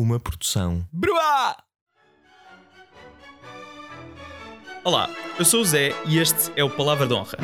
[0.00, 0.82] Uma produção.
[0.90, 1.54] Bruá!
[4.82, 7.36] Olá, eu sou o Zé e este é o Palavra de Honra.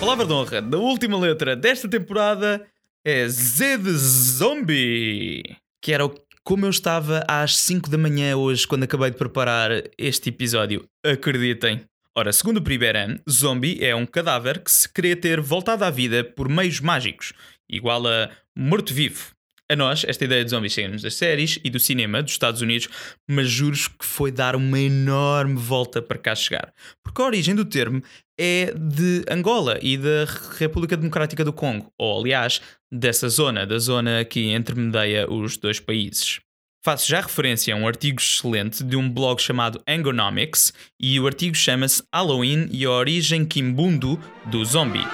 [0.00, 2.66] Palavra de honra da última letra desta temporada
[3.04, 5.42] é Z de Zombie.
[5.82, 6.10] Que era
[6.42, 10.86] como eu estava às 5 da manhã hoje quando acabei de preparar este episódio.
[11.04, 11.84] Acreditem.
[12.16, 16.24] Ora, segundo o Priberan, zombie é um cadáver que se crê ter voltado à vida
[16.24, 17.32] por meios mágicos,
[17.70, 19.32] igual a morto-vivo.
[19.70, 22.88] A nós, esta ideia de zombies chega-nos das séries e do cinema dos Estados Unidos,
[23.30, 26.74] mas juro que foi dar uma enorme volta para cá chegar.
[27.04, 28.02] Porque a origem do termo
[28.36, 30.24] é de Angola e da
[30.58, 36.40] República Democrática do Congo, ou aliás, dessa zona, da zona que intermedia os dois países.
[36.84, 41.54] Faço já referência a um artigo excelente de um blog chamado Angonomics e o artigo
[41.54, 45.06] chama-se Halloween e a origem quimbundo do zombie.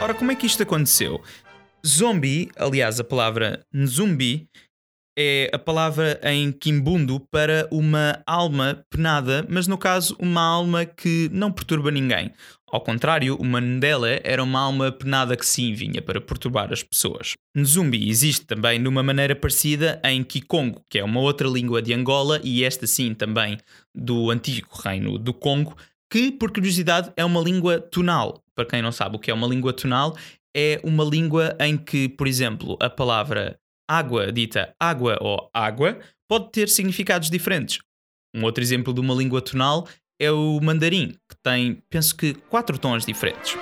[0.00, 1.22] Ora, como é que isto aconteceu?
[1.84, 4.46] Zombie, aliás, a palavra nzumbi
[5.18, 11.30] é a palavra em quimbundo para uma alma penada, mas no caso, uma alma que
[11.32, 12.30] não perturba ninguém.
[12.70, 17.32] Ao contrário, uma Ndela era uma alma penada que sim vinha para perturbar as pessoas.
[17.56, 21.94] Nzumbi existe também de uma maneira parecida em Kikongo, que é uma outra língua de
[21.94, 23.56] Angola e esta sim também
[23.94, 25.74] do antigo reino do Congo,
[26.10, 28.42] que, por curiosidade, é uma língua tonal.
[28.56, 30.16] Para quem não sabe o que é uma língua tonal,
[30.56, 36.50] é uma língua em que, por exemplo, a palavra água, dita água ou água, pode
[36.50, 37.80] ter significados diferentes.
[38.34, 39.86] Um outro exemplo de uma língua tonal
[40.18, 43.58] é o mandarim, que tem, penso que, quatro tons diferentes.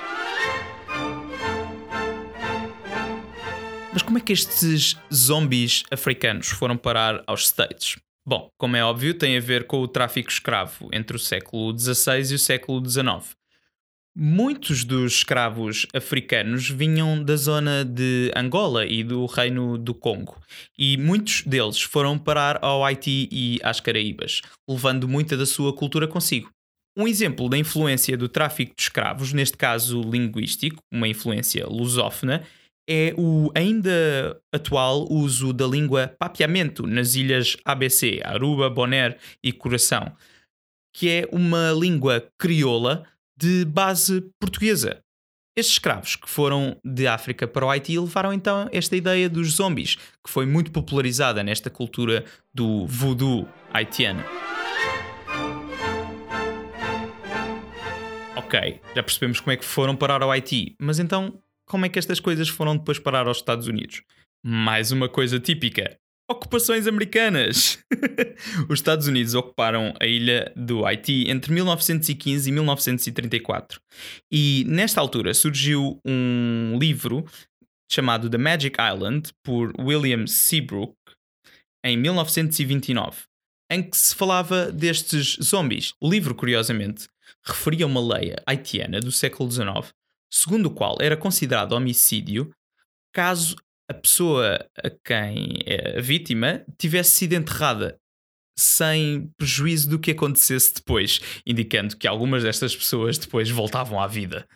[3.91, 7.97] Mas como é que estes zombies africanos foram parar aos States?
[8.25, 12.31] Bom, como é óbvio, tem a ver com o tráfico escravo entre o século XVI
[12.31, 13.35] e o século XIX.
[14.17, 20.41] Muitos dos escravos africanos vinham da zona de Angola e do Reino do Congo,
[20.79, 24.39] e muitos deles foram parar ao Haiti e às Caraíbas,
[24.69, 26.49] levando muita da sua cultura consigo.
[26.97, 32.41] Um exemplo da influência do tráfico de escravos, neste caso linguístico, uma influência lusófona,
[32.89, 40.15] é o ainda atual uso da língua papiamento nas ilhas ABC, Aruba, Bonaire e Coração,
[40.95, 43.05] que é uma língua crioula
[43.37, 45.01] de base portuguesa.
[45.57, 49.95] Estes escravos que foram de África para o Haiti levaram então esta ideia dos zombies,
[49.95, 54.23] que foi muito popularizada nesta cultura do voodoo haitiano.
[58.35, 61.97] Ok, já percebemos como é que foram parar ao Haiti, mas então como é que
[61.97, 64.03] estas coisas foram depois parar aos Estados Unidos?
[64.43, 65.97] Mais uma coisa típica:
[66.29, 67.79] ocupações americanas.
[68.69, 73.79] Os Estados Unidos ocuparam a ilha do Haiti entre 1915 e 1934.
[74.31, 77.25] E nesta altura surgiu um livro
[77.91, 80.95] chamado The Magic Island por William Seabrook
[81.83, 83.23] em 1929,
[83.71, 85.93] em que se falava destes zombies.
[86.01, 87.07] O livro, curiosamente,
[87.43, 89.93] referia uma lei haitiana do século XIX,
[90.31, 92.51] segundo o qual era considerado homicídio
[93.13, 93.55] caso
[93.89, 97.99] a pessoa a quem é a vítima tivesse sido enterrada
[98.57, 104.47] sem prejuízo do que acontecesse depois, indicando que algumas destas pessoas depois voltavam à vida.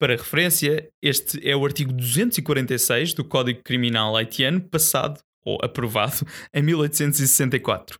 [0.00, 6.62] Para referência, este é o artigo 246 do Código Criminal haitiano, passado ou aprovado em
[6.62, 7.98] 1864.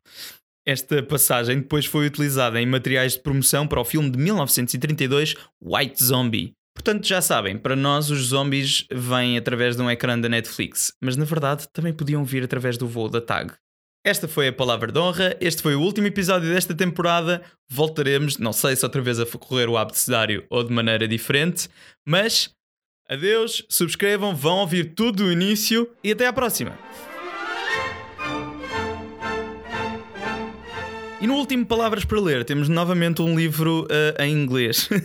[0.66, 6.02] Esta passagem depois foi utilizada em materiais de promoção para o filme de 1932 White
[6.02, 6.54] Zombie.
[6.80, 11.14] Portanto, já sabem, para nós os zombies vêm através de um ecrã da Netflix, mas
[11.14, 13.52] na verdade também podiam vir através do voo da TAG.
[14.02, 17.42] Esta foi a palavra de honra, este foi o último episódio desta temporada.
[17.70, 21.68] Voltaremos, não sei se outra vez a correr o abecedário ou de maneira diferente,
[22.08, 22.48] mas
[23.06, 26.78] Adeus, subscrevam, vão ouvir tudo do início e até à próxima.
[31.20, 34.88] E no último Palavras para Ler, temos novamente um livro uh, em inglês.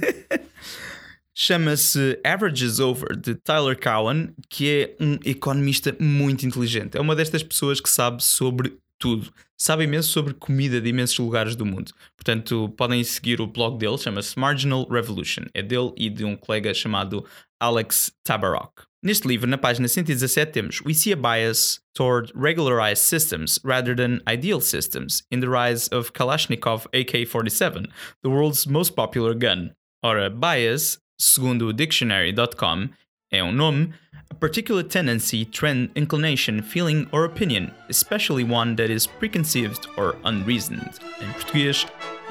[1.38, 6.98] Chama-se Averages Over, de Tyler Cowen, que é um economista muito inteligente.
[6.98, 9.34] É uma destas pessoas que sabe sobre tudo.
[9.58, 11.92] Sabe imenso sobre comida de imensos lugares do mundo.
[12.16, 15.44] Portanto, podem seguir o blog dele, chama-se Marginal Revolution.
[15.54, 17.26] É dele e de um colega chamado
[17.60, 18.84] Alex Tabarok.
[19.04, 24.22] Neste livro, na página 117, temos We see a bias toward regularized systems rather than
[24.26, 27.88] ideal systems in the rise of Kalashnikov AK-47,
[28.24, 29.76] the world's most popular gun.
[30.02, 32.89] Ora, bias segundo o dictionary.com,
[33.31, 33.94] é um nome,
[34.29, 41.00] a particular tendency, trend, inclination, feeling or opinion, especially one that is preconceived or unreasoned.
[41.21, 41.85] Em português,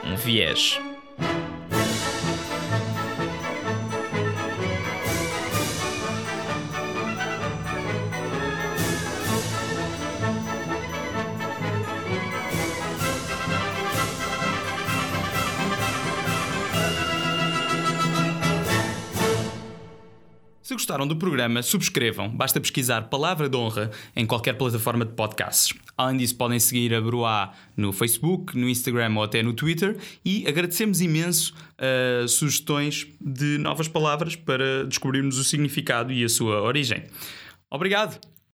[0.04, 0.78] um viés.
[20.75, 22.29] Se gostaram do programa, subscrevam.
[22.29, 25.73] Basta pesquisar Palavra de Honra em qualquer plataforma de podcasts.
[25.97, 29.97] Além disso, podem seguir a Bruá no Facebook, no Instagram ou até no Twitter.
[30.25, 36.61] E agradecemos imenso uh, sugestões de novas palavras para descobrirmos o significado e a sua
[36.61, 37.05] origem.
[37.70, 38.33] Obrigado!